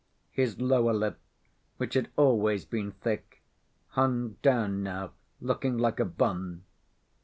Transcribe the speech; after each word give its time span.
His 0.31 0.59
lower 0.59 0.93
lip, 0.93 1.19
which 1.77 1.93
had 1.93 2.09
always 2.15 2.65
been 2.65 2.91
thick, 2.93 3.43
hung 3.89 4.35
down 4.41 4.81
now, 4.81 5.11
looking 5.39 5.77
like 5.77 5.99
a 5.99 6.05
bun. 6.05 6.63